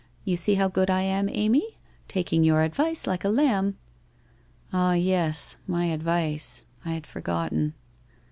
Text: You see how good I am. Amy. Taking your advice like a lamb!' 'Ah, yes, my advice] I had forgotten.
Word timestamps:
You 0.25 0.35
see 0.35 0.55
how 0.55 0.67
good 0.67 0.89
I 0.89 1.03
am. 1.03 1.29
Amy. 1.31 1.77
Taking 2.07 2.43
your 2.43 2.63
advice 2.63 3.05
like 3.05 3.23
a 3.23 3.29
lamb!' 3.29 3.77
'Ah, 4.73 4.93
yes, 4.93 5.57
my 5.67 5.85
advice] 5.93 6.65
I 6.83 6.93
had 6.93 7.05
forgotten. 7.05 7.75